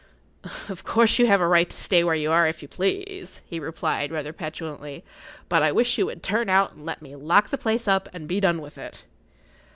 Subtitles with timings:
[0.67, 3.59] "Of course you have a right to stay where you are if you please," he
[3.59, 5.03] replied, rather petulantly;
[5.47, 8.27] "but I wish you would turn out and let me lock the place up, and
[8.27, 9.05] be done with it."